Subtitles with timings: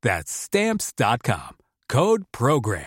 [0.00, 1.56] That's Stamps.com.
[1.88, 2.84] Code Program.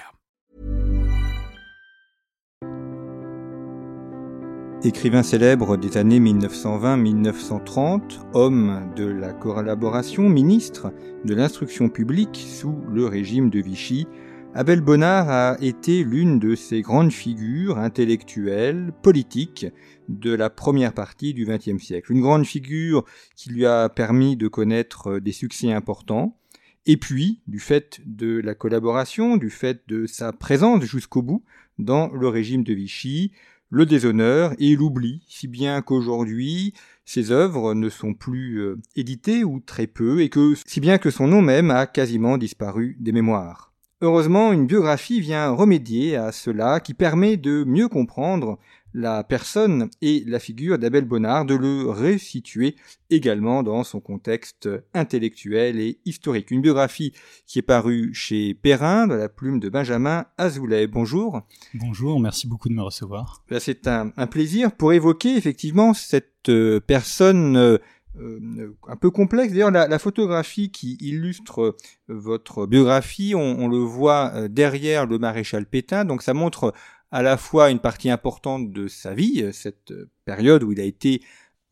[4.85, 10.93] Écrivain célèbre des années 1920-1930, homme de la collaboration, ministre
[11.25, 14.07] de l'instruction publique sous le régime de Vichy,
[14.53, 19.65] Abel Bonnard a été l'une de ces grandes figures intellectuelles, politiques
[20.07, 22.13] de la première partie du XXe siècle.
[22.13, 23.03] Une grande figure
[23.35, 26.37] qui lui a permis de connaître des succès importants,
[26.85, 31.43] et puis, du fait de la collaboration, du fait de sa présence jusqu'au bout
[31.77, 33.31] dans le régime de Vichy,
[33.69, 36.73] le déshonneur et l'oubli, si bien qu'aujourd'hui,
[37.05, 41.09] ses œuvres ne sont plus euh, éditées ou très peu, et que, si bien que
[41.09, 43.71] son nom même a quasiment disparu des mémoires.
[44.01, 48.57] Heureusement, une biographie vient remédier à cela qui permet de mieux comprendre
[48.93, 52.75] la personne et la figure d'Abel Bonnard, de le resituer
[53.09, 56.51] également dans son contexte intellectuel et historique.
[56.51, 57.13] Une biographie
[57.45, 60.87] qui est parue chez Perrin, de la plume de Benjamin Azoulay.
[60.87, 61.41] Bonjour.
[61.73, 63.43] Bonjour, merci beaucoup de me recevoir.
[63.59, 67.77] C'est un, plaisir pour évoquer effectivement cette euh, personne euh,
[68.19, 69.53] euh, un peu complexe.
[69.53, 71.75] D'ailleurs, la, photographie qui illustre
[72.07, 76.73] votre biographie, on, le voit derrière le maréchal Pétain, donc ça montre
[77.11, 80.79] à la fois une partie importante de sa vie, euh, cette euh, période où il
[80.79, 81.21] a été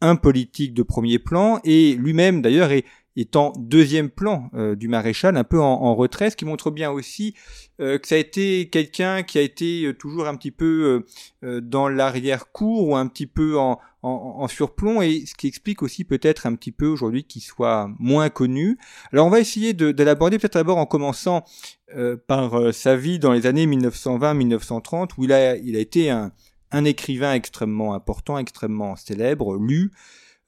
[0.01, 2.85] un politique de premier plan, et lui-même d'ailleurs est,
[3.35, 7.35] en deuxième plan euh, du maréchal, un peu en, retrait, ce qui montre bien aussi
[7.79, 11.05] que ça a été quelqu'un qui a été toujours un petit peu
[11.41, 16.45] dans l'arrière-cour ou un petit peu en, en, surplomb et ce qui explique aussi peut-être
[16.45, 18.77] un petit peu aujourd'hui qu'il soit moins connu.
[19.11, 21.43] Alors on va essayer de, de l'aborder peut-être d'abord en commençant
[21.95, 26.09] euh, par euh, sa vie dans les années 1920-1930 où il a, il a été
[26.09, 26.31] un,
[26.85, 29.91] écrivain extrêmement important, extrêmement célèbre, lu,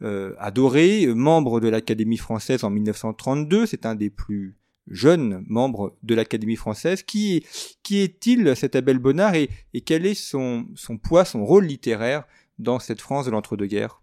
[0.03, 4.57] euh, adoré, membre de l'Académie française en 1932, c'est un des plus
[4.87, 7.03] jeunes membres de l'Académie française.
[7.03, 7.43] Qui,
[7.91, 9.49] est-il cet Abel Bonnard et,
[9.85, 10.65] quel est son,
[11.03, 12.23] poids, son rôle littéraire
[12.57, 14.01] dans cette France de l'entre-deux-guerres?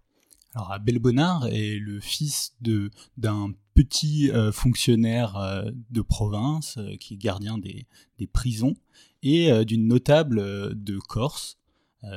[0.54, 2.56] Alors Abel Bonnard est le fils
[3.16, 7.86] d'un petit euh, fonctionnaire euh, de province qui est gardien des,
[8.18, 8.74] des prisons
[9.22, 10.40] et d'une notable
[10.74, 11.58] de Corse,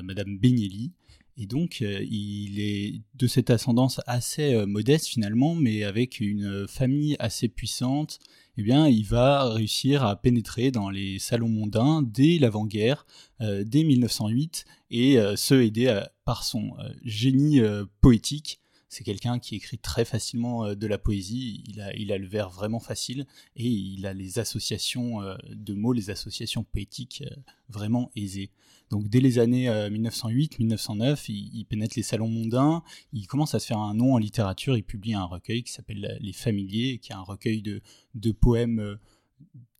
[0.03, 0.93] Madame Begnelli.
[1.41, 7.47] Et donc, il est de cette ascendance assez modeste finalement, mais avec une famille assez
[7.49, 8.19] puissante
[8.57, 13.05] eh bien, il va réussir à pénétrer dans les salons mondains dès l'avant-guerre,
[13.39, 17.59] euh, dès 1908, et euh, se aider euh, par son génie
[18.01, 18.60] poétique.
[18.93, 23.25] C'est quelqu'un qui écrit très facilement de la poésie, il a, le vers vraiment facile,
[23.55, 27.23] et il a les associations de mots, les associations poétiques
[27.69, 28.51] vraiment aisées.
[28.91, 33.67] Donc dès les années 1908-1909, euh, il, pénètre les salons mondains, il commence à se
[33.67, 37.15] faire un nom en littérature, il publie un recueil qui s'appelle Les Familiers, qui est
[37.15, 38.97] un recueil de, poèmes euh,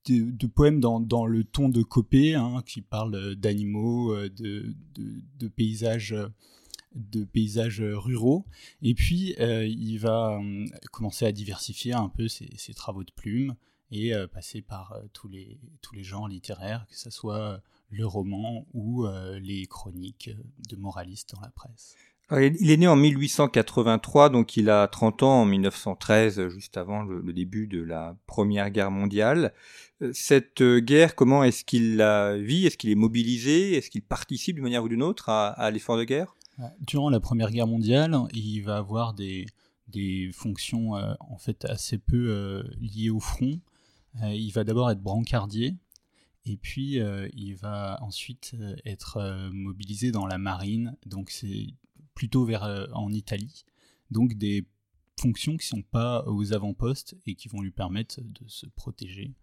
[0.07, 6.15] de, poèmes dans, le ton de Copé, hein, qui parle d'animaux, euh, de, paysages
[6.95, 8.45] de paysages ruraux.
[8.81, 10.39] Et puis, il va
[10.91, 13.55] commencer à diversifier un peu ses, travaux de plume
[13.91, 19.05] et passer par tous, les, tous les genres littéraires, que ce soit le roman ou
[19.05, 20.31] euh, les chroniques
[20.69, 21.95] de moralistes dans la presse.
[22.33, 27.33] Il est né en 1883, donc il a 30 ans en 1913, juste avant le,
[27.33, 29.53] début de la Première Guerre mondiale.
[30.01, 32.65] Euh, cette euh, guerre, comment est-ce qu'il la vit?
[32.65, 33.73] Est-ce qu'il est mobilisé?
[33.73, 36.37] Est-ce qu'il participe d'une manière ou d'une autre à, l'effort de guerre?
[36.79, 39.45] Durant la Première Guerre mondiale, il va avoir des,
[39.87, 43.59] des fonctions en fait assez peu liées au front.
[44.23, 45.75] il va d'abord être brancardier,
[46.45, 51.67] et puis, euh, il va ensuite euh, être euh, mobilisé dans la marine, donc c'est
[52.15, 52.63] plutôt vers
[52.93, 53.63] en Italie.
[54.09, 54.67] Donc des
[55.19, 59.33] fonctions qui ne sont pas aux avant-postes et qui vont lui permettre de se protéger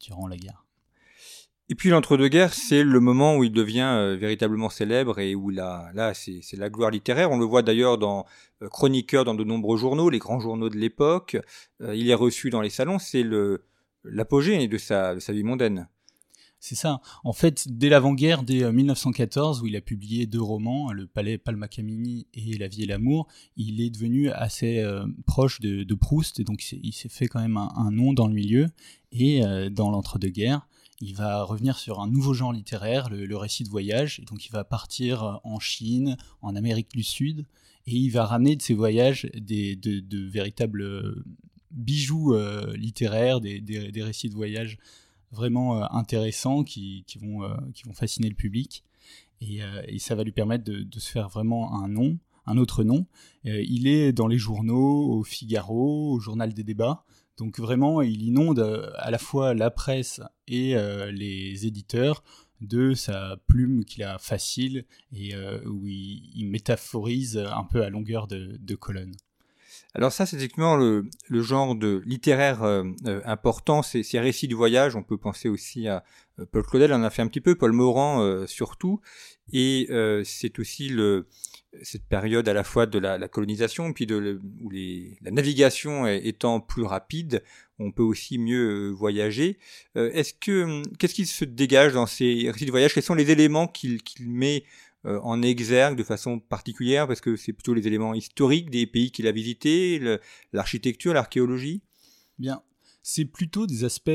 [0.00, 0.61] durant la guerre.
[1.68, 5.90] Et puis l'entre-deux-guerres, c'est le moment où il devient euh, véritablement célèbre et où là,
[5.94, 7.30] là c'est la gloire littéraire.
[7.30, 8.26] On le voit d'ailleurs dans
[8.62, 11.36] euh, chroniqueur dans de nombreux journaux, les grands journaux de l'époque.
[11.80, 12.98] Euh, il est reçu dans les salons.
[12.98, 13.24] C'est
[14.04, 15.88] l'apogée de sa, vie mondaine.
[16.58, 17.00] C'est ça.
[17.24, 22.28] En fait, dès l'avant-guerre, dès 1914, où il a publié deux romans, Le Palais Palmacamini
[22.34, 24.84] et La vie et l'amour, il est devenu assez
[25.26, 28.68] proche de, Proust, et donc il s'est fait quand même un, nom dans le milieu.
[29.10, 29.40] Et
[29.72, 30.68] dans l'entre-deux-guerres,
[31.02, 34.20] il va revenir sur un nouveau genre littéraire, le, récit de voyage.
[34.20, 37.44] Et donc il va partir euh, en Chine, en Amérique du Sud,
[37.88, 41.24] et il va ramener de ses voyages des, de, véritables euh,
[41.72, 44.78] bijoux euh, littéraires, des, récits de voyage
[45.32, 47.42] vraiment intéressants qui, vont,
[47.94, 48.84] fasciner le public.
[49.40, 49.60] Et,
[49.98, 53.06] ça va lui permettre de, se faire vraiment un nom, un autre nom.
[53.44, 57.04] il est dans les journaux, au Figaro, au Journal des débats.
[57.42, 62.22] Donc vraiment, il inonde euh, à la fois la presse et euh, les éditeurs
[62.60, 68.28] de sa plume qu'il a facile et euh, où il, métaphorise un peu à longueur
[68.28, 69.16] de, colonne.
[69.92, 72.62] Alors ça, c'est effectivement le, genre de littéraire
[73.24, 74.94] important, ces récits du voyage.
[74.94, 76.04] On peut penser aussi à
[76.52, 79.00] Paul Claudel, en a fait un petit peu, Paul Morand surtout,
[79.52, 79.88] et
[80.24, 81.26] c'est aussi le,
[81.82, 86.82] cette période à la fois de la, colonisation, puis de où la navigation étant plus
[86.82, 87.42] rapide,
[87.78, 89.58] on peut aussi mieux euh, voyager.
[89.96, 92.94] Euh, est-ce que hum, qu'est-ce qui se dégage dans ces récits de voyage?
[92.94, 94.64] Quels sont les éléments qu'il met
[95.04, 97.06] euh, en exergue de façon particulière?
[97.06, 100.00] Parce que c'est plutôt les éléments historiques des pays qu'il a visités,
[100.52, 101.82] l'architecture, l'archéologie?
[102.38, 102.62] Bien,
[103.02, 104.10] c'est plutôt des aspects,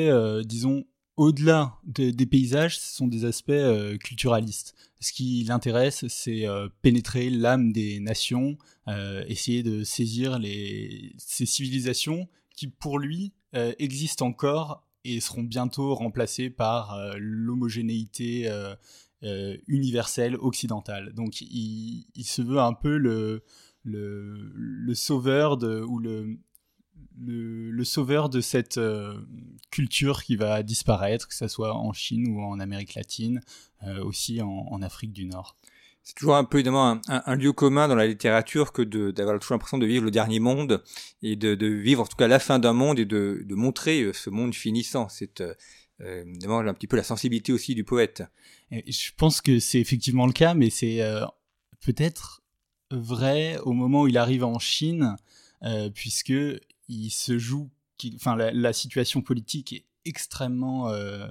[0.45, 0.85] disons,
[1.17, 4.75] au-delà des paysages, ce sont des aspects euh, culturalistes.
[4.99, 11.47] Ce qui l'intéresse, c'est euh, pénétrer l'âme des nations, euh, essayer de saisir les, ces
[11.47, 18.51] civilisations qui, pour lui, existent encore et seront bientôt remplacées par l'homogénéité
[19.67, 21.13] universelle occidentale.
[21.13, 23.43] Donc, il, se veut un peu le,
[23.83, 26.37] le, sauveur de, ou le,
[27.19, 28.79] le, sauveur de cette
[29.71, 33.41] culture qui va disparaître, que ce soit en Chine ou en Amérique latine,
[33.83, 35.55] euh, aussi en, Afrique du Nord.
[36.03, 39.77] C'est toujours un peu évidemment un, lieu commun dans la littérature que d'avoir toujours l'impression
[39.77, 40.81] de vivre le dernier monde
[41.21, 44.29] et de, vivre en tout cas la fin d'un monde et de, montrer euh, ce
[44.29, 45.09] monde finissant.
[45.09, 45.43] C'est
[45.99, 48.23] évidemment un petit peu la sensibilité aussi du poète.
[48.71, 51.01] je pense que c'est effectivement le cas, mais c'est
[51.81, 52.41] peut-être
[52.91, 55.17] vrai au moment où il arrive en Chine,
[55.93, 56.33] puisque
[56.87, 57.69] il se joue,
[58.15, 61.27] enfin la, situation politique est extrêmement euh,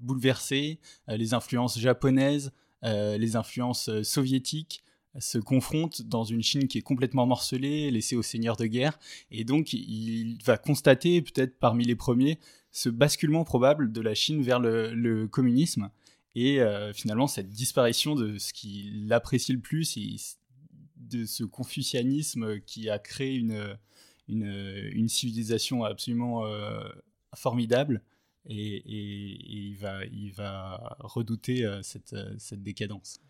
[0.00, 2.52] bouleversée, euh, les influences japonaises,
[2.84, 4.84] euh, les influences soviétiques
[5.20, 8.98] se confrontent dans une Chine qui est complètement morcelée, laissée aux seigneurs de guerre,
[9.30, 12.40] et donc il va constater, peut-être parmi les premiers,
[12.72, 15.88] ce basculement probable de la Chine vers le, communisme,
[16.34, 16.58] et
[16.94, 19.96] finalement cette disparition de ce qu'il apprécie le plus,
[20.96, 23.76] de ce confucianisme qui a créé une,
[24.28, 26.88] une, une civilisation absolument euh,
[27.34, 28.02] formidable.
[28.46, 33.20] Et, il, va, il va redouter euh, cette, euh, cette décadence.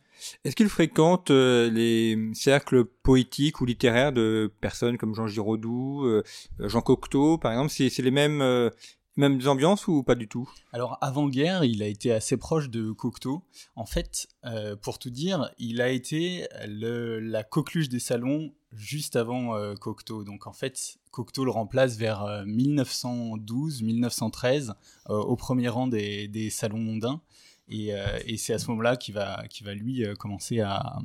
[0.44, 6.22] Est-ce qu'il fréquente les cercles poétiques ou littéraires de personnes comme Jean Giraudoux,
[6.60, 7.70] Jean Cocteau, par exemple?
[7.70, 8.70] C'est les mêmes
[9.16, 10.50] mêmes ambiances ou pas du tout?
[10.72, 13.42] Alors avant-guerre, il a été assez proche de Cocteau.
[13.76, 19.56] En fait, euh, pour tout dire, il a été la coqueluche des salons juste avant
[19.56, 20.24] euh, Cocteau.
[20.24, 24.74] Donc en fait, Cocteau le remplace vers 1912-1913
[25.10, 27.20] euh, au premier rang des, des salons mondains.
[27.68, 27.94] Et,
[28.36, 30.98] c'est à ce moment-là qu'il va, va lui commencer à,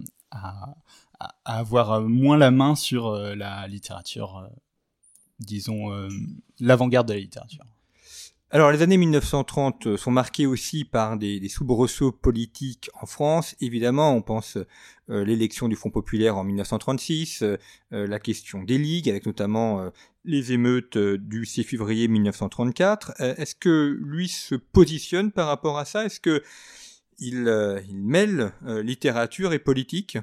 [1.46, 4.50] avoir moins la main sur la littérature,
[5.40, 6.10] disons,
[6.60, 7.64] l'avant-garde de la littérature.
[8.52, 13.56] Alors, les années 1930 euh, sont marquées aussi par des, des soubresauts politiques en France.
[13.62, 14.58] Évidemment, on pense
[15.12, 17.58] euh, l'élection du Front populaire en 1936, euh,
[17.92, 19.92] la question des ligues, avec notamment
[20.26, 23.14] les émeutes du 6 février 1934.
[23.20, 26.06] Est-ce que lui se positionne par rapport à ça?
[26.06, 26.44] Est-ce que
[27.20, 27.52] il,
[27.88, 30.18] il mêle littérature et politique?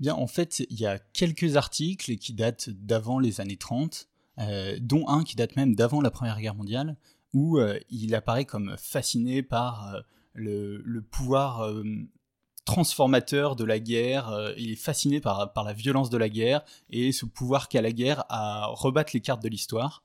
[0.00, 4.08] Bien, en fait, il y a quelques articles qui datent d'avant les années 30,
[4.80, 6.96] dont un qui date même d'avant la Première Guerre mondiale,
[7.32, 10.00] où euh, il apparaît comme fasciné par euh,
[10.34, 11.84] le, pouvoir euh,
[12.64, 17.26] transformateur de la guerre, il est fasciné par, la violence de la guerre et ce
[17.26, 20.04] pouvoir qu'a la guerre à rebattre les cartes de l'histoire.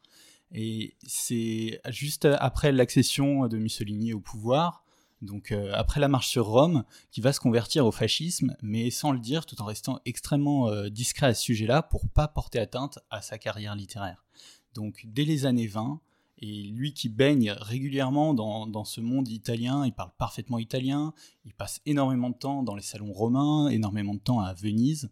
[0.52, 4.84] Et c'est juste après l'accession de Mussolini au pouvoir,
[5.22, 9.20] donc après la marche sur Rome, qui va se convertir au fascisme, mais sans le
[9.20, 13.38] dire, tout en restant extrêmement discret à ce sujet-là pour pas porter atteinte à sa
[13.38, 14.26] carrière littéraire.
[14.74, 16.02] Donc dès les années 20,
[16.40, 21.14] Et lui qui baigne régulièrement dans, dans, ce monde italien, il parle parfaitement italien,
[21.46, 25.10] il passe énormément de temps dans les salons romains, énormément de temps à Venise,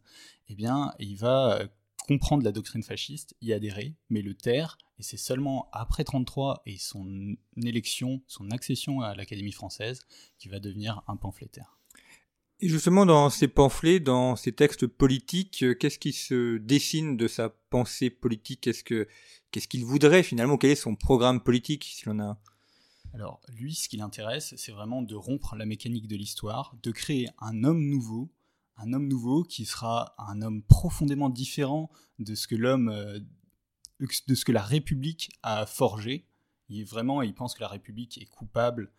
[0.50, 1.68] eh bien, il va euh,
[2.08, 6.78] comprendre la doctrine fasciste, y adhérer, mais le taire, et c'est seulement après 33 et
[6.78, 10.02] son élection, son accession à l'Académie française,
[10.38, 11.75] qu'il va devenir un pamphlétaire.
[12.62, 17.28] Et justement, dans ces pamphlets, dans ces textes politiques, euh, qu'est-ce qui se dessine de
[17.28, 18.62] sa pensée politique?
[18.62, 19.08] Qu'est-ce que
[19.52, 20.58] qu'est-ce qu'il voudrait finalement?
[20.58, 22.40] Quel est son programme politique, s'il en a
[23.14, 27.28] Alors, lui, ce qui l'intéresse, c'est vraiment de rompre la mécanique de l'histoire, de créer
[27.40, 28.32] un homme nouveau,
[28.78, 33.20] un homme nouveau qui sera un homme profondément différent de ce que l'homme, euh,
[34.00, 36.26] de ce que la République a forgé.
[36.70, 38.92] Il vraiment, il pense que la République est coupable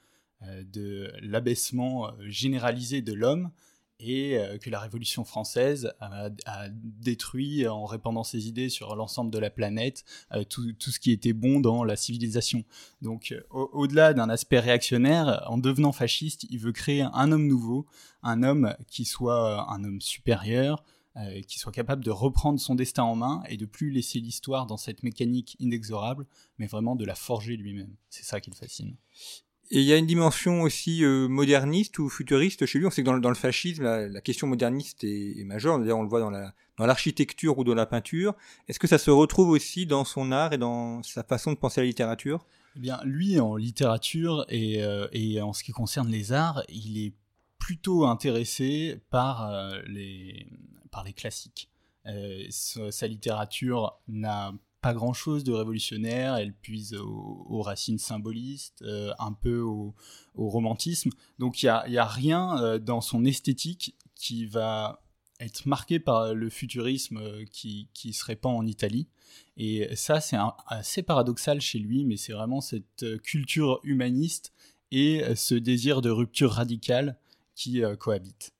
[0.42, 3.50] de l'abaissement euh, généralisé de l'homme
[3.98, 6.28] et euh, que la Révolution française a,
[6.72, 10.04] détruit en répandant ses idées sur l'ensemble de la planète
[10.50, 12.64] tout, ce qui était bon dans la civilisation.
[13.00, 17.86] Donc au-delà d'un aspect réactionnaire, en devenant fasciste, il veut créer un homme nouveau,
[18.22, 20.84] un homme qui soit un homme supérieur,
[21.48, 24.76] qui soit capable de reprendre son destin en main et de plus laisser l'histoire dans
[24.76, 26.26] cette mécanique inexorable,
[26.58, 27.94] mais vraiment de la forger lui-même.
[28.10, 28.96] C'est ça qui le fascine.
[29.70, 32.86] Et il y a une dimension aussi euh, moderniste ou futuriste chez lui.
[32.86, 35.78] On sait que dans, le, fascisme, la, question moderniste est, est majeure.
[35.78, 38.34] D'ailleurs, on le voit dans la dans l'architecture ou dans la peinture.
[38.68, 41.80] Est-ce que ça se retrouve aussi dans son art et dans sa façon de penser
[41.80, 42.46] à la littérature?
[42.76, 46.98] Eh bien, lui, en littérature et, euh, et, en ce qui concerne les arts, il
[46.98, 47.14] est
[47.58, 50.46] plutôt intéressé par, euh, les,
[50.90, 51.70] par les classiques.
[52.50, 54.54] Sa, littérature n'a
[54.86, 59.96] pas grand chose de révolutionnaire, elle puise aux, racines symbolistes, euh, un peu au,
[60.36, 61.10] romantisme.
[61.40, 65.02] Donc il n'y a, a, rien euh, dans son esthétique qui va
[65.40, 69.08] être marqué par le futurisme euh, qui, se répand en Italie.
[69.56, 70.36] Et ça, c'est
[70.68, 74.52] assez paradoxal chez lui, mais c'est vraiment cette culture humaniste
[74.92, 77.18] et ce désir de rupture radicale
[77.56, 78.52] qui cohabitent.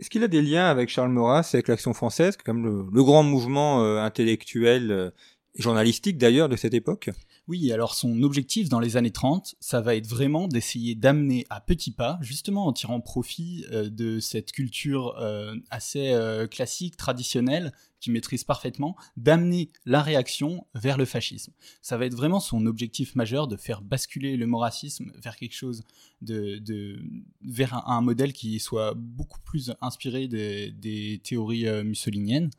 [0.00, 3.84] Est-ce qu'il a des liens avec Charles Maurras, avec l'Action française, comme le, grand mouvement
[3.98, 5.10] intellectuel et
[5.56, 7.10] journalistique d'ailleurs de cette époque?
[7.46, 11.60] Oui, alors son objectif dans les années 30, ça va être vraiment d'essayer d'amener à
[11.60, 17.72] petits pas, justement en tirant profit euh, de cette culture euh, assez euh, classique, traditionnelle,
[18.00, 21.52] qui maîtrise parfaitement, d'amener la réaction vers le fascisme.
[21.80, 25.84] Ça va être vraiment son objectif majeur de faire basculer le moracisme vers quelque chose
[26.20, 26.98] de, de
[27.42, 32.50] vers un, modèle qui soit beaucoup plus inspiré des, des théories mussoliniennes.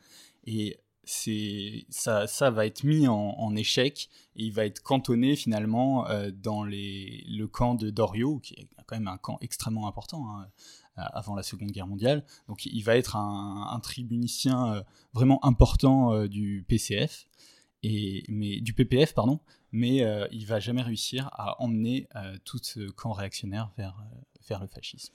[0.47, 6.09] Et c'est ça, ça va être mis en, échec et il va être cantonné finalement
[6.09, 10.29] euh, dans les, le camp de Dorio, qui est quand même un camp extrêmement important
[10.29, 10.47] hein,
[10.97, 12.25] euh, avant la Seconde Guerre mondiale.
[12.47, 14.81] Donc il va être un, un tribunicien euh,
[15.13, 17.27] vraiment important du PCF
[17.83, 19.39] et mais du PPF pardon,
[19.71, 22.07] mais il va jamais réussir à emmener
[22.43, 24.03] tout ce camp réactionnaire vers
[24.47, 25.13] vers le fascisme.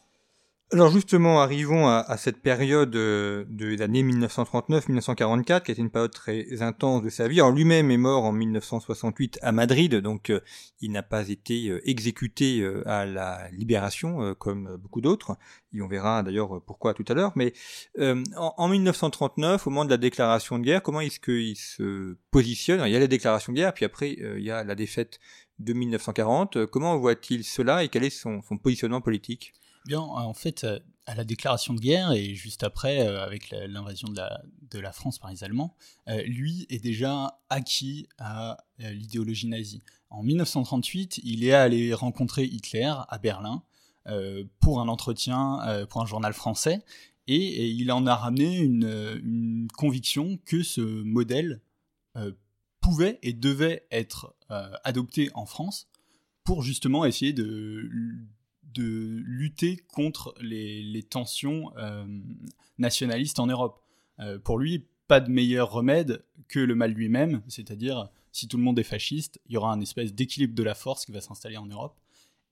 [0.73, 6.62] Alors justement, arrivons à, cette période euh, de l'année 1939-1944, qui était une période très
[6.62, 7.41] intense de sa vie.
[7.41, 10.39] Alors lui-même est mort en 1968 à Madrid, donc euh,
[10.81, 15.37] il n'a pas été euh, exécuté à la libération comme beaucoup d'autres.
[15.75, 17.33] Et on verra d'ailleurs pourquoi tout à l'heure.
[17.35, 17.53] Mais
[18.37, 22.81] en, 1939, au moment de la déclaration de guerre, comment est-ce qu'il se positionne?
[22.87, 25.19] Il y a la déclaration de guerre, puis après il y a la défaite
[25.59, 26.67] de 1940.
[26.67, 29.53] Comment voit-il cela et quel est son positionnement politique?
[29.87, 34.09] Bien, en fait, euh, à la déclaration de guerre et juste après, euh, avec l'invasion
[34.09, 35.75] de la, France par les Allemands,
[36.09, 39.83] euh, lui est déjà acquis à l'idéologie nazie.
[40.11, 43.63] En 1938, il est allé rencontrer Hitler à Berlin
[44.59, 46.83] pour un entretien pour un journal français
[47.29, 51.61] et, il en a ramené une, une conviction que ce modèle
[52.81, 54.35] pouvait et devait être
[54.83, 55.89] adopté en France
[56.43, 57.89] pour justement essayer de
[58.75, 62.05] de lutter contre les, tensions euh,
[62.79, 63.83] nationalistes en Europe.
[64.19, 68.62] Euh, pour lui, pas de meilleur remède que le mal lui-même, c'est-à-dire si tout le
[68.62, 71.57] monde est fasciste, il y aura un espèce d'équilibre de la force qui va s'installer
[71.57, 71.99] en Europe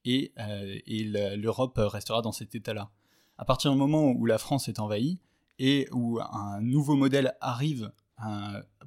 [0.04, 2.90] et, euh, l'Europe restera dans cet état-là.
[3.36, 5.18] À partir du moment où la France est envahie
[5.58, 7.92] et où un nouveau modèle arrive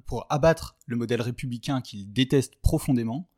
[0.04, 3.30] pour abattre le modèle républicain qu'il déteste profondément,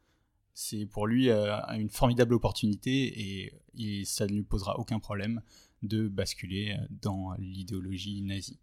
[0.54, 5.42] c'est pour lui euh, une formidable opportunité et, ça ne lui posera aucun problème
[5.82, 8.60] de basculer dans l'idéologie nazie.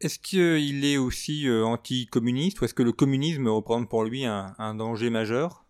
[0.00, 4.74] Est-ce qu'il est aussi euh, anticommuniste ou est-ce que le communisme représente pour lui un,
[4.74, 5.64] danger majeur?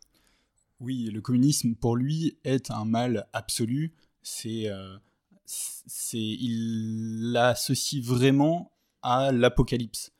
[0.81, 3.95] Oui, le communisme pour lui est un mal absolu.
[4.23, 4.97] C'est, euh,
[5.45, 10.13] c'est, il l'associe vraiment à l'apocalypse.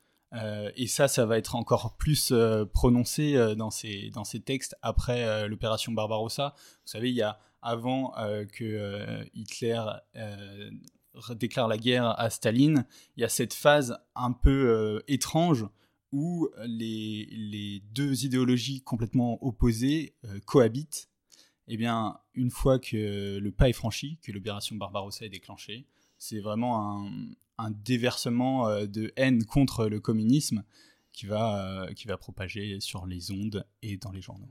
[0.75, 2.33] Et ça, ça va être encore plus
[2.73, 6.53] prononcé dans, ces, dans ces textes après l'opération Barbarossa.
[6.57, 8.13] Vous savez, il y a avant
[8.51, 9.81] que Hitler
[11.35, 15.65] déclare la guerre à Staline, il y a cette phase un peu étrange
[16.11, 20.15] où les, les, deux idéologies complètement opposées
[20.45, 21.09] cohabitent
[21.67, 25.87] eh bien, une fois que le pas est franchi, que l'opération Barbarossa est déclenchée,
[26.17, 27.11] c'est vraiment un,
[27.69, 30.63] déversement euh, de haine contre le communisme
[31.13, 34.49] qui va, euh, qui va propager sur les ondes et dans les journaux.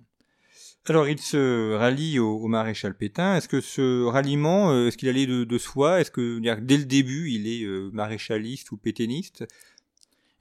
[0.86, 3.36] Alors, il se rallie au, maréchal Pétain.
[3.36, 6.00] Est-ce que ce ralliement, euh, est-ce qu'il allait de, soi?
[6.00, 9.46] Est-ce que dès le début, il est maréchaliste ou pétainiste?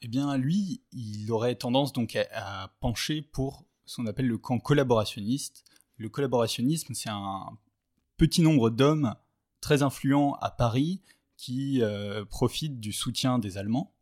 [0.01, 4.37] Eh bien, lui, il aurait tendance donc à, à pencher pour ce qu'on appelle le
[4.37, 5.63] camp collaborationniste,
[5.97, 7.57] le collaborationnisme, c'est un
[8.17, 9.15] petit nombre d'hommes
[9.61, 11.01] très influents à Paris
[11.43, 13.93] qui euh, profitent du soutien des Allemands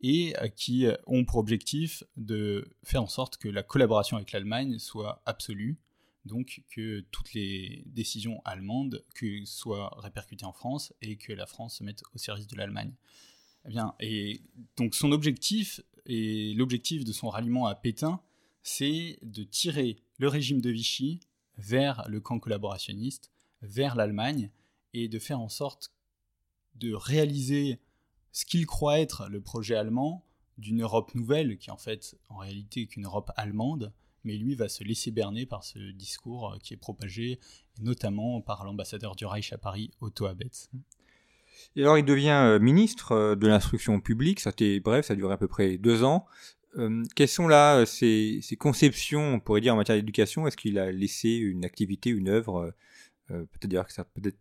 [0.00, 4.78] et euh, qui ont pour objectif de faire en sorte que la collaboration avec l'Allemagne
[4.78, 5.78] soit absolue,
[6.24, 9.04] donc que toutes les décisions allemandes
[9.44, 12.94] soient répercutées en France et que la France se mette au service de l'Allemagne.
[13.66, 14.40] Eh bien, et
[14.78, 18.22] donc son objectif et l'objectif de son ralliement à Pétain,
[18.62, 21.20] c'est de tirer le régime de Vichy
[21.58, 24.50] vers le camp collaborationniste, vers l'Allemagne,
[24.94, 25.92] et de faire en sorte
[26.76, 27.78] de réaliser
[28.32, 30.24] ce qu'il croit être le projet allemand
[30.58, 33.92] d'une Europe nouvelle, qui en fait en réalité qu'une Europe allemande,
[34.24, 37.40] mais lui va se laisser berner par ce discours qui est propagé,
[37.80, 40.70] notamment par l'ambassadeur du Reich à Paris, Otto Abetz.
[41.76, 45.16] Et alors il devient euh, ministre euh, de l'instruction publique, ça était bref, ça a
[45.16, 46.26] duré à peu près deux ans,
[46.78, 50.46] euh, quelles sont là euh, ses, conceptions, on pourrait dire, en matière d'éducation?
[50.46, 52.72] Est-ce qu'il a laissé une activité, une œuvre
[53.30, 53.92] euh, Peut-être dire que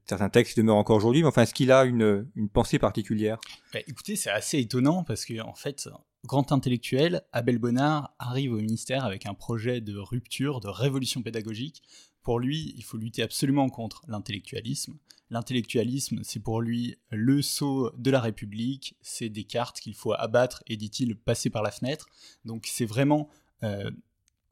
[0.05, 3.39] certains textes demeurent encore aujourd'hui, mais enfin, est-ce qu'il a une, pensée particulière?
[3.74, 5.89] Bah, Écoutez, c'est assez étonnant parce que, en fait,
[6.25, 11.81] grand intellectuel, Abel Bonnard arrive au ministère avec un projet de rupture, de révolution pédagogique.
[12.24, 14.98] Pour lui, il faut lutter absolument contre l'intellectualisme.
[15.29, 20.63] L'intellectualisme, c'est pour lui le sceau de la République, c'est des cartes qu'il faut abattre
[20.67, 22.08] et, dit-il, passer par la fenêtre.
[22.45, 23.30] Donc c'est vraiment
[23.63, 23.91] euh,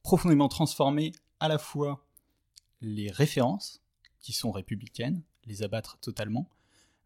[0.03, 2.05] profondément transformer à la fois
[2.81, 3.81] les références,
[4.27, 6.49] qui sont républicaines, les abattre totalement,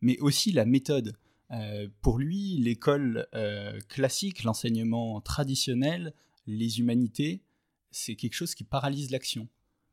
[0.01, 1.15] mais aussi la méthode.
[1.51, 6.15] Euh, pour lui, l'école euh, classique, l'enseignement traditionnel,
[6.47, 7.43] les humanités,
[7.91, 9.47] c'est quelque chose qui paralyse l'action.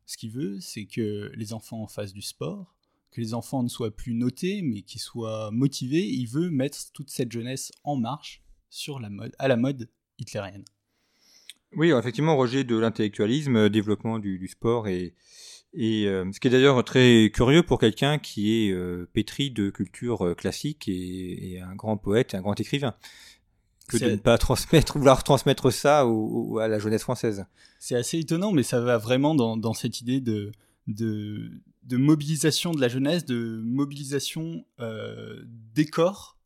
[0.06, 2.74] Ce qu'il veut, c'est que les enfants fassent du sport,
[3.10, 6.08] que les enfants ne soient plus notés, mais qu'ils soient motivés.
[6.08, 10.64] Il veut mettre toute cette jeunesse en marche sur la mode, à la mode hitlérienne.
[11.76, 15.14] Oui, effectivement, rejet de l'intellectualisme, développement du, sport et,
[15.74, 19.70] et euh, ce qui est d'ailleurs très curieux pour quelqu'un qui est euh, pétri de
[19.70, 22.94] culture classique et, un grand poète, un grand écrivain,
[23.88, 27.46] que de ne pas transmettre, vouloir transmettre ça à la jeunesse française.
[27.78, 30.52] C'est assez étonnant, mais ça va vraiment dans, dans cette idée de,
[30.88, 31.50] de,
[31.84, 35.42] de mobilisation de la jeunesse, de mobilisation euh,
[35.74, 36.36] des corps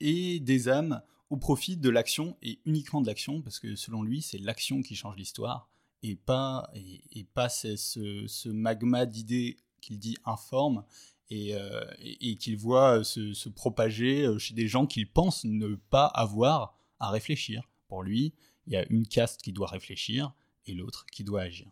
[0.00, 4.20] et des âmes au profit de l'action et uniquement de l'action, parce que selon lui,
[4.20, 5.68] c'est l'action qui change l'histoire
[6.02, 10.84] et pas, et, pas ce, ce, magma d'idées qu'il dit informe
[11.30, 15.74] et, euh, et, qu'il voit se, se, propager euh, chez des gens qu'il pense ne
[15.74, 17.68] pas avoir à réfléchir.
[17.88, 18.34] Pour lui,
[18.66, 20.32] il y a une caste qui doit réfléchir
[20.66, 21.68] et l'autre qui doit agir.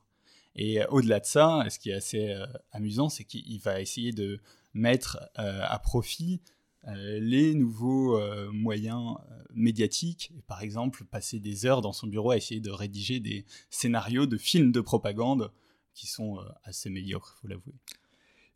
[0.54, 4.40] Et au-delà de ça, ce qui est assez euh, amusant, c'est qu'il va essayer de
[4.74, 6.40] mettre à profit
[6.86, 8.20] les nouveaux
[8.52, 9.16] moyens
[9.54, 14.26] médiatiques, par exemple passer des heures dans son bureau à essayer de rédiger des scénarios
[14.26, 15.52] de films de propagande
[15.94, 17.74] qui sont assez médiocres, faut l'avouer.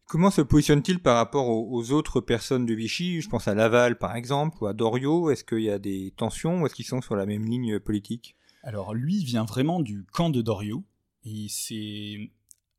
[0.07, 3.21] Comment se positionne-t-il par rapport aux, autres personnes de Vichy?
[3.23, 5.31] Je pense à Laval par exemple, ou à Doriot.
[5.31, 8.37] Est-ce qu'il y a des tensions ou est-ce qu'ils sont sur la même ligne politique?
[8.63, 10.85] Alors lui vient vraiment du camp de Doriot,
[11.25, 12.31] et c'est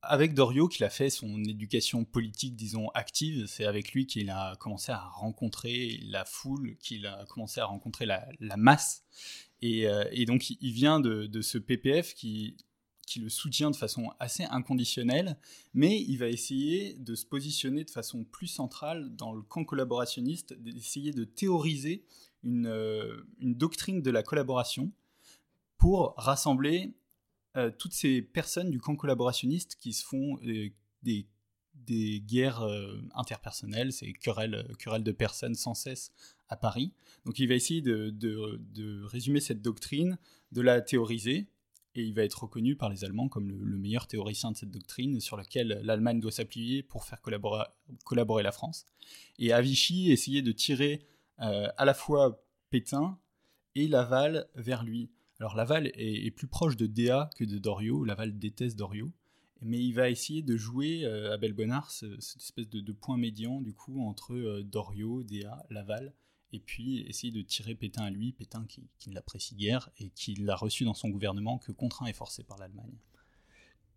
[0.04, 3.46] avec Dorio qu'il a fait son éducation politique, disons, active.
[3.48, 8.06] C'est avec lui qu'il a commencé à rencontrer la foule, qu'il a commencé à rencontrer
[8.06, 9.04] la, masse.
[9.64, 12.58] Euh, et, donc, il vient de, ce PPF qui,
[13.16, 15.38] le soutient de façon assez inconditionnelle,
[15.74, 20.54] mais il va essayer de se positionner de façon plus centrale dans le camp collaborationniste,
[20.54, 22.04] d'essayer de théoriser
[22.44, 24.92] une, euh, une doctrine de la collaboration
[25.78, 26.94] pour rassembler
[27.56, 30.70] euh, toutes ces personnes du camp collaborationniste qui se font euh,
[31.04, 31.28] des,
[32.22, 36.12] guerres euh, interpersonnelles, ces querelles, querelles de personnes sans cesse
[36.50, 36.94] à Paris.
[37.26, 40.18] Donc il va essayer de, résumer cette doctrine,
[40.52, 41.48] de la théoriser,
[41.96, 45.20] et il va être reconnu par les Allemands comme le, meilleur théoricien de cette doctrine
[45.20, 47.66] sur laquelle l'Allemagne doit s'appuyer pour faire collaborer,
[48.04, 48.88] collaborer, la France.
[49.38, 51.06] Et à Vichy, essayer de tirer
[51.38, 53.20] à la fois Pétain
[53.76, 55.12] et Laval vers lui.
[55.40, 58.04] Alors Laval est, plus proche de Déa que de Doriot.
[58.04, 59.12] Laval déteste Doriot.
[59.62, 64.02] Mais il va essayer de jouer à Belbonnard cette espèce de, point médian du coup
[64.06, 66.14] entre Doriot, Déa, Laval
[66.54, 70.36] et puis essayer de tirer Pétain à lui, Pétain qui, ne l'apprécie guère et qui
[70.36, 72.94] l'a reçu dans son gouvernement que contraint et forcé par l'Allemagne.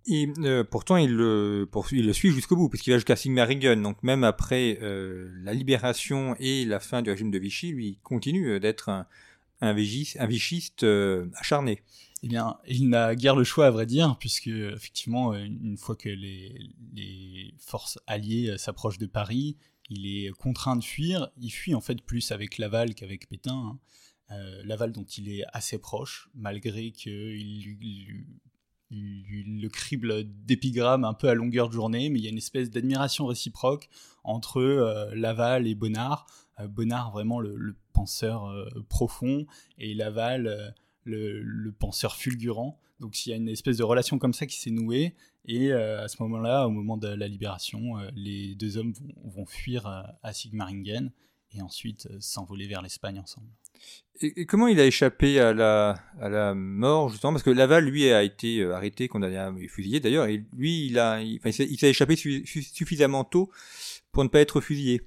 [0.08, 1.68] Et euh, pourtant, il le,
[2.12, 3.82] suit jusqu'au bout, puisqu'il va jusqu'à Sigmaringen.
[3.82, 7.98] Donc même après euh, la libération et la fin du régime de Vichy, lui il
[7.98, 9.04] continue euh, d'être
[9.60, 10.84] un, vichiste
[11.34, 11.82] acharné.
[12.22, 16.08] Eh bien, il n'a guère le choix, à vrai dire, puisque effectivement, une fois que
[16.08, 19.56] les, forces alliées s'approchent de Paris,
[19.90, 21.30] il est contraint de fuir.
[21.38, 23.54] Il fuit en fait plus avec Laval qu'avec Pétain.
[23.54, 23.78] Hein.
[24.32, 27.76] Euh, Laval dont il est assez proche, malgré qu'il
[28.90, 32.70] le crible d'épigrammes un peu à longueur de journée, mais il y a une espèce
[32.70, 33.88] d'admiration réciproque
[34.24, 36.26] entre euh, Laval et Bonnard.
[36.58, 38.52] Euh, Bonnard vraiment le, penseur
[38.88, 39.46] profond
[39.78, 40.74] et Laval
[41.06, 42.78] le, penseur fulgurant.
[43.00, 45.14] Donc il y a une espèce de relation comme ça qui s'est nouée,
[45.46, 49.46] et euh, à ce moment-là, au moment de la libération, euh, les deux hommes vont,
[49.46, 51.12] fuir euh, à Sigmaringen
[51.52, 53.48] et ensuite s'envoler vers l'Espagne ensemble.
[54.20, 57.32] Et, comment il a échappé à la, à la mort, justement?
[57.32, 61.20] Parce que Laval, lui, a été arrêté, condamné à fusiller d'ailleurs, et lui, il, a,
[61.22, 63.50] il, s'est échappé suffisamment tôt
[64.10, 65.02] pour ne pas être fusillé.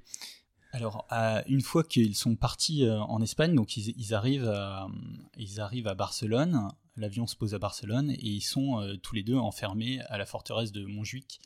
[0.72, 1.08] Alors,
[1.48, 4.88] une fois qu'ils sont partis en Espagne, donc ils, arrivent, à,
[5.36, 9.24] ils arrivent à Barcelone, l'avion se pose à Barcelone et ils sont euh, tous les
[9.24, 11.40] deux enfermés à la forteresse de Montjuic.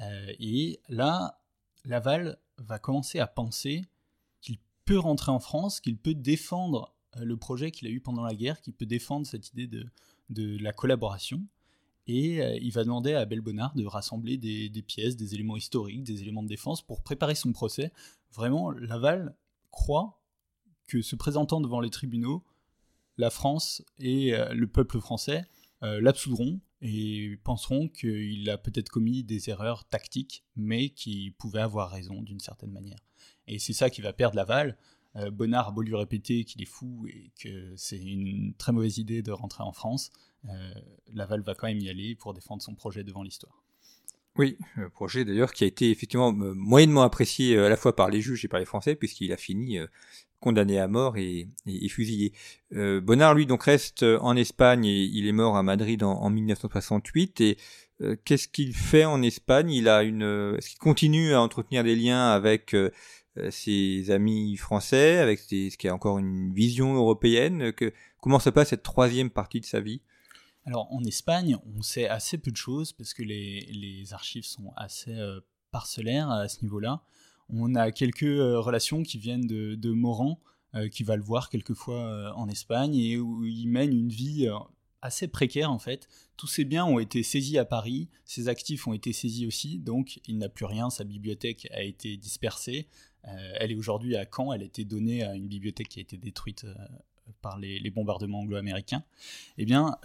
[0.00, 1.40] Euh, et là,
[1.84, 3.84] Laval va commencer à penser
[4.40, 8.22] qu'il peut rentrer en France, qu'il peut défendre euh, le projet qu'il a eu pendant
[8.22, 11.42] la guerre, qu'il peut défendre cette idée de la collaboration.
[12.12, 16.42] Et il va demander à Belbonnard de rassembler des, pièces, des éléments historiques, des éléments
[16.42, 17.92] de défense pour préparer son procès.
[18.32, 19.36] Vraiment, Laval
[19.70, 20.20] croit
[20.88, 22.42] que se présentant devant les tribunaux,
[23.16, 25.44] la France et euh, le peuple français
[25.84, 31.90] euh, l'absoudront et penseront qu'il a peut-être commis des erreurs tactiques, mais qu'il pouvait avoir
[31.90, 32.98] raison d'une certaine manière.
[33.46, 34.76] Et c'est ça qui va perdre Laval.
[35.16, 38.98] Euh, Bonnard a beau lui répéter qu'il est fou et que c'est une très mauvaise
[38.98, 40.10] idée de rentrer en France,
[41.12, 43.62] Laval va quand même y aller pour défendre son projet devant l'histoire.
[44.36, 48.20] Oui, le projet d'ailleurs qui a été effectivement moyennement apprécié à la fois par les
[48.20, 49.78] juges et par les Français, puisqu'il a fini
[50.40, 51.48] condamné à mort et,
[51.88, 52.32] fusillé.
[52.72, 57.40] Euh, Bonnard, lui, donc reste en Espagne et il est mort à Madrid en, 1968.
[57.42, 57.56] Et
[58.00, 59.70] euh, qu'est-ce qu'il fait en Espagne?
[59.70, 62.90] Il a une, est-ce qu'il continue à entretenir des liens avec euh,
[63.50, 67.72] ses amis français, avec ce qui a encore une vision européenne?
[67.72, 70.00] Que, Comment se passe cette troisième partie de sa vie?
[70.70, 75.12] Alors en Espagne, on sait assez peu de choses parce que les, archives sont assez
[75.70, 77.02] parcellaires à ce niveau-là.
[77.48, 80.40] On a quelques euh, relations qui viennent de, de Morand,
[80.74, 84.48] euh, qui va le voir quelquefois euh, en Espagne, et où il mène une vie
[85.02, 86.08] assez précaire en fait.
[86.36, 90.20] Tous ses biens ont été saisis à Paris, ses actifs ont été saisis aussi, donc
[90.26, 92.88] il n'a plus rien, sa bibliothèque a été dispersée.
[93.24, 96.16] elle est aujourd'hui à Caen, elle a été donnée à une bibliothèque qui a été
[96.16, 96.66] détruite
[97.42, 99.02] par les, bombardements anglo-américains.
[99.58, 99.96] Eh bien,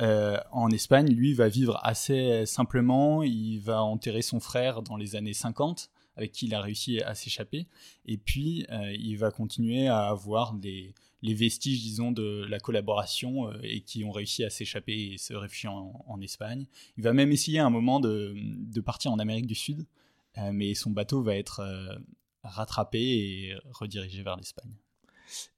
[0.51, 5.33] en Espagne, lui va vivre assez simplement, il va enterrer son frère dans les années
[5.33, 7.67] 50 avec qui il a réussi à s'échapper.
[8.05, 13.59] Et puis, euh, il va continuer à avoir les vestiges, disons, de la collaboration euh,
[13.63, 16.65] et qui ont réussi à s'échapper et se réfugier en, Espagne.
[16.97, 18.35] Il va même essayer à un moment de,
[18.81, 19.85] partir en Amérique du Sud,
[20.37, 21.61] euh, mais son bateau va être
[22.43, 24.71] rattrapé et redirigé vers l'Espagne.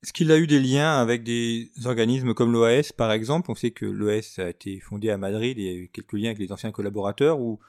[0.03, 3.51] Est-ce qu'il a eu des liens avec des organismes comme l'OAS, par exemple?
[3.51, 6.13] On sait que l'OAS a été fondé à Madrid et il y a eu quelques
[6.13, 7.59] liens avec les anciens collaborateurs, ou,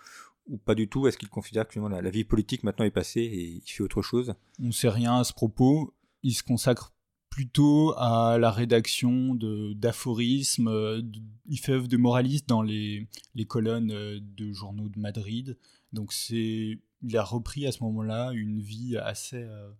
[0.64, 1.06] pas du tout?
[1.06, 4.34] Est-ce qu'il considère que la, vie politique maintenant est passée et il fait autre chose?
[4.62, 5.94] On ne sait rien à ce propos.
[6.22, 6.92] Il se consacre
[7.28, 9.34] plutôt à la rédaction
[9.74, 11.02] d'aphorismes.
[11.48, 15.58] Il fait œuvre de moraliste dans les, les, colonnes de journaux de Madrid.
[15.92, 19.70] Donc c'est, il a repris à ce moment-là une vie assez, euh,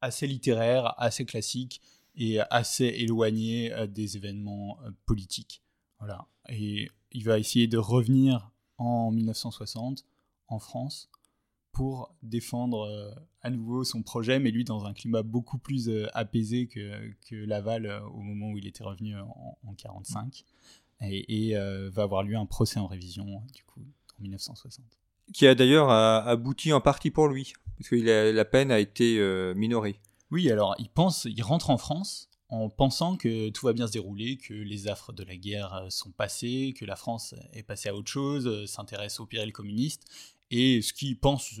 [0.00, 1.80] assez littéraire, assez classique
[2.16, 5.62] et assez éloignée euh, des événements euh, politiques.
[5.98, 6.26] Voilà.
[6.48, 10.04] Et il va essayer de revenir en 1960
[10.48, 11.10] en France
[11.72, 13.10] pour défendre euh,
[13.42, 18.20] à nouveau son projet, mais lui dans un climat beaucoup plus apaisé que, Laval au
[18.20, 20.44] moment où il était revenu en, 1945,
[21.02, 23.80] et, va avoir lieu un procès en révision du coup
[24.18, 24.99] en 1960.
[25.32, 29.18] Qui a d'ailleurs abouti en partie pour lui, parce que la peine a été
[29.54, 30.00] minorée.
[30.30, 33.92] Oui, alors il pense, il rentre en France en pensant que tout va bien se
[33.92, 37.88] dérouler, que les affres de la guerre euh, sont passées, que la France est passée
[37.88, 40.04] à autre chose, euh, s'intéresse au péril communiste,
[40.50, 41.60] et ce qu'il pense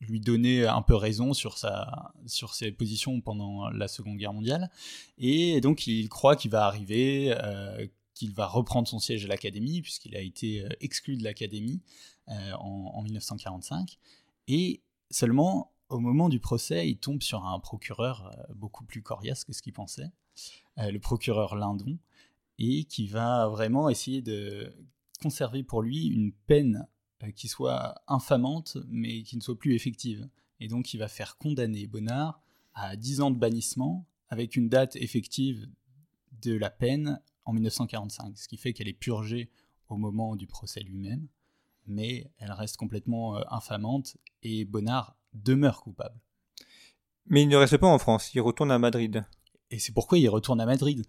[0.00, 4.70] lui donner un peu raison sur, sa, sur ses positions pendant la Seconde Guerre mondiale.
[5.18, 9.82] Et donc il croit qu'il va arriver, euh, qu'il va reprendre son siège à l'Académie,
[9.82, 13.98] puisqu'il a été euh, exclu de l'Académie euh, en, en, 1945.
[14.48, 19.52] Et seulement au moment du procès, il tombe sur un procureur beaucoup plus coriace que
[19.52, 20.10] ce qu'il pensait,
[20.76, 21.98] le procureur Lindon,
[22.58, 24.72] et qui va vraiment essayer de
[25.22, 26.86] conserver pour lui une peine
[27.22, 30.28] euh, qui soit infamante, mais qui ne soit plus effective.
[30.60, 32.40] Et donc il va faire condamner Bonnard
[32.74, 35.68] à 10 ans de bannissement, avec une date effective
[36.42, 39.50] de la peine en 1945, ce qui fait qu'elle est purgée
[39.88, 41.28] au moment du procès lui-même,
[41.86, 46.20] mais elle reste complètement euh, infamante, et Bonnard demeure coupable.
[47.26, 49.24] Mais il ne reste pas en France, il retourne à Madrid.
[49.70, 51.04] Et c'est pourquoi il retourne à Madrid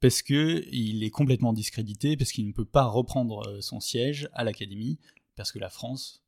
[0.00, 4.28] parce que il est complètement discrédité, parce qu'il ne peut pas reprendre euh, son siège
[4.32, 4.98] à l'Académie,
[5.36, 6.22] parce que la France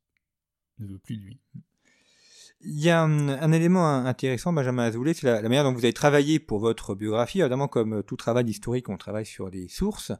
[0.79, 1.39] ne veut plus de lui.
[2.63, 6.39] Il y a un, élément intéressant, Benjamin Azoulay, c'est la, manière dont vous avez travaillé
[6.39, 7.39] pour votre biographie.
[7.39, 10.11] Évidemment, comme tout travail historique, on travaille sur des sources.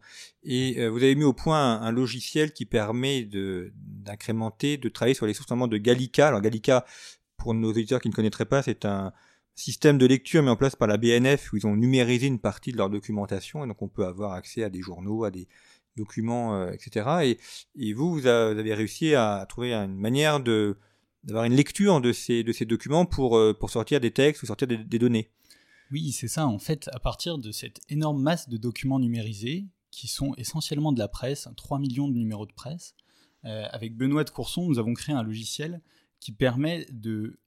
[0.43, 5.27] Et euh, vous avez mis au point un, logiciel qui permet d'incrémenter, de, travailler sur
[5.27, 6.29] les sources, notamment de Gallica.
[6.29, 6.85] Alors Gallica,
[7.37, 9.13] pour nos auditeurs qui ne connaîtraient pas, c'est un
[9.53, 12.71] système de lecture mis en place par la BNF où ils ont numérisé une partie
[12.71, 13.63] de leur documentation.
[13.63, 15.47] Et donc on peut avoir accès à des journaux, à des,
[15.97, 17.37] documents, euh, etc.
[17.75, 20.77] Et, vous, vous avez réussi à trouver une manière de
[21.23, 24.45] d'avoir une lecture de ces, de ces documents pour, euh, pour sortir des textes ou
[24.45, 25.29] sortir des, données.
[25.91, 26.47] Oui, c'est ça.
[26.47, 30.99] En fait, à partir de cette énorme masse de documents numérisés, qui sont essentiellement de
[30.99, 32.95] la presse, 3 millions de numéros de presse,
[33.45, 35.81] euh, avec Benoît de Courson, nous avons créé un logiciel
[36.19, 37.37] qui permet de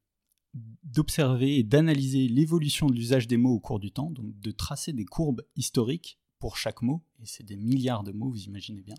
[0.85, 4.93] d'observer et d'analyser l'évolution de l'usage des mots au cours du temps, donc de tracer
[4.93, 8.95] des courbes historiques pour chaque mot, et c'est des milliards de mots, vous imaginez bien.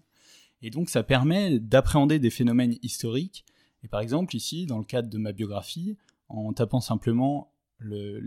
[0.61, 3.45] Et donc ça permet d'appréhender des phénomènes historiques.
[3.85, 5.95] Et par exemple, ici, dans le cadre de ma biographie,
[6.27, 7.51] en tapant simplement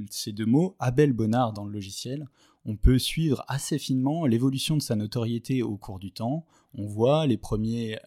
[0.09, 2.29] ces deux mots, Abel Bonnard dans le logiciel,
[2.65, 6.47] on peut suivre assez finement l'évolution de sa notoriété au cours du temps.
[6.75, 7.99] On voit les, premières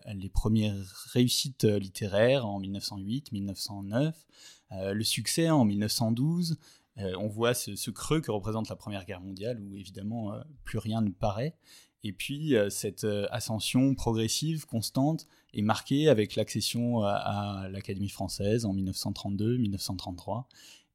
[1.11, 4.25] réussites littéraires en 1908, 1909,
[4.71, 6.57] euh, le succès en 1912,
[6.99, 10.77] euh, on voit ce, creux que représente la Première Guerre mondiale, où évidemment euh, plus
[10.77, 11.55] rien ne paraît.
[12.03, 18.73] Et puis euh, cette ascension progressive, constante, est marquée avec l'accession à, l'Académie française en
[18.75, 20.45] 1932-1933,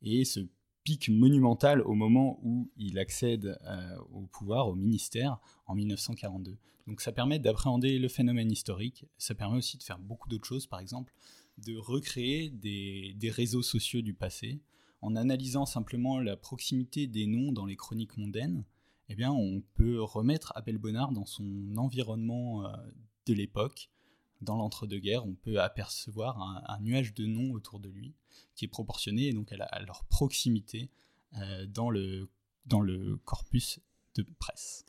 [0.03, 0.41] et ce
[0.85, 3.59] pic monumental au moment où il accède
[4.13, 6.57] au pouvoir, au ministère, en 1942.
[6.87, 10.67] Donc ça permet d'appréhender le phénomène historique, ça permet aussi de faire beaucoup d'autres choses,
[10.67, 11.13] par exemple
[11.59, 14.61] de recréer des réseaux sociaux du passé,
[15.01, 18.65] en analysant simplement la proximité des noms dans les chroniques mondaines,
[19.09, 22.77] eh bien, on peut remettre Abel Bonnard dans son environnement euh,
[23.27, 23.91] de l'époque.
[24.43, 26.39] Dans l'entre-deux-guerres, on peut apercevoir
[26.69, 28.15] un, nuage de noms autour de lui
[28.55, 30.91] qui est proportionné donc à, leur proximité
[31.39, 32.29] euh, dans, le,
[32.67, 33.81] dans le corpus
[34.15, 34.85] de presse.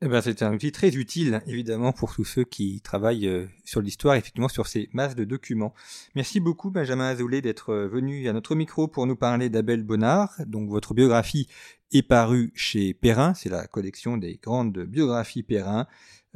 [0.00, 3.80] Eh ben, c'est un outil très utile, évidemment, pour tous ceux qui travaillent euh, sur
[3.80, 5.74] l'histoire, effectivement, sur ces masses de documents.
[6.14, 10.34] Merci beaucoup, Benjamin Azoulay, d'être venu à notre micro pour nous parler d'Abel Bonnard.
[10.46, 11.48] Donc, votre biographie
[11.92, 15.86] est parue chez Perrin, c'est la collection des grandes biographies Perrin.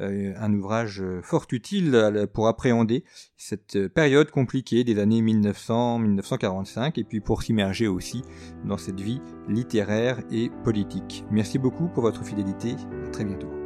[0.00, 3.04] Euh, un ouvrage fort utile pour appréhender
[3.36, 8.22] cette période compliquée des années 1900-1945 et puis pour s'immerger aussi
[8.64, 11.24] dans cette vie littéraire et politique.
[11.30, 12.74] Merci beaucoup pour votre fidélité.
[13.06, 13.61] À très bientôt.